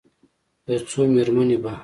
یو 0.71 0.81
څو 0.89 0.99
میرمنې 1.13 1.57
به، 1.63 1.73